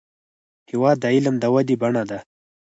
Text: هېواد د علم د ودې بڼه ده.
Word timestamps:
هېواد 0.69 0.97
د 1.01 1.05
علم 1.15 1.35
د 1.39 1.45
ودې 1.53 1.75
بڼه 1.81 2.03
ده. 2.09 2.19